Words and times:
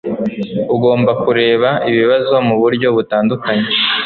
Ugomba 0.75 1.11
kureba 1.23 1.69
ikibazo 1.89 2.33
muburyo 2.47 2.87
butandukanye 2.95 3.69